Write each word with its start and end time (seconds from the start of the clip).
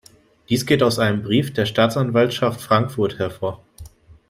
Dies 0.49 0.65
geht 0.65 0.81
aus 0.81 0.97
einem 0.97 1.21
Brief 1.21 1.53
der 1.53 1.67
Staatsanwaltschaft 1.67 2.59
Frankfurt 2.59 3.19
hervor. 3.19 3.61